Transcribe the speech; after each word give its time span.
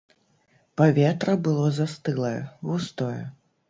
Паветра 0.81 1.37
было 1.51 1.69
застылае, 1.79 2.37
густое. 2.69 3.23